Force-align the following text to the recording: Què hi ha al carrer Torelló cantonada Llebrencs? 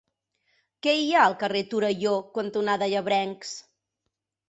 Què 0.87 0.95
hi 1.01 1.11
ha 1.17 1.27
al 1.27 1.37
carrer 1.45 1.63
Torelló 1.75 2.17
cantonada 2.41 2.91
Llebrencs? 2.97 3.57